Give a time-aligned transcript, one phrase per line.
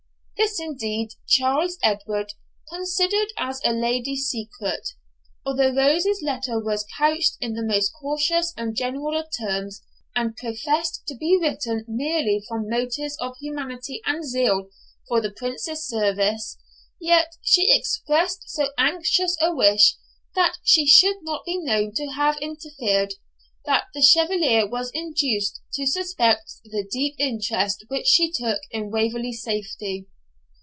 [0.37, 2.33] This, indeed, Charles Edward
[2.67, 4.81] considered as a lady's secret;
[5.43, 9.83] for although Rose's letter was couched in the most cautious and general terms,
[10.15, 14.71] and professed to be written merely from motives of humanity and zeal
[15.07, 16.57] for the Prince's service,
[16.99, 19.95] yet she expressed so anxious a wish
[20.33, 23.13] that she should not be known to have interfered,
[23.65, 29.43] that the Chevalier was induced to suspect the deep interest which she took in Waverley's
[29.43, 30.07] safety.